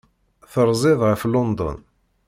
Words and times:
Terziḍ 0.51 1.01
ɣef 1.09 1.21
London. 1.33 1.77